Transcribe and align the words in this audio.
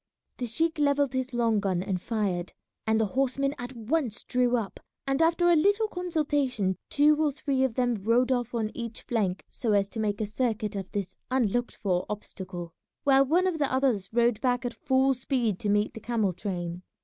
The 0.37 0.47
sheik 0.47 0.79
levelled 0.79 1.13
his 1.13 1.31
long 1.31 1.59
gun 1.59 1.83
and 1.83 2.01
fired, 2.01 2.53
and 2.87 2.99
the 2.99 3.05
horsemen 3.05 3.53
at 3.59 3.75
once 3.75 4.23
drew 4.23 4.57
up, 4.57 4.79
and 5.05 5.21
after 5.21 5.47
a 5.47 5.55
little 5.55 5.87
consultation 5.87 6.75
two 6.89 7.23
or 7.23 7.31
three 7.31 7.63
of 7.63 7.75
them 7.75 7.93
rode 8.03 8.31
off 8.31 8.55
on 8.55 8.71
each 8.73 9.03
flank 9.03 9.45
so 9.47 9.73
as 9.73 9.89
to 9.89 9.99
make 9.99 10.19
a 10.19 10.25
circuit 10.25 10.75
of 10.75 10.91
this 10.91 11.15
unlooked 11.29 11.75
for 11.75 12.07
obstacle, 12.09 12.73
while 13.03 13.23
one 13.23 13.45
of 13.45 13.59
the 13.59 13.71
others 13.71 14.09
rode 14.11 14.41
back 14.41 14.65
at 14.65 14.73
full 14.73 15.13
speed 15.13 15.59
to 15.59 15.69
meet 15.69 15.93
the 15.93 15.99
camel 15.99 16.33
train. 16.33 16.81